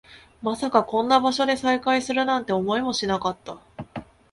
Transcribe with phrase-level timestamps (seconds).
[0.41, 3.61] まさかこんな場所で再会するなんて、思いもしなかった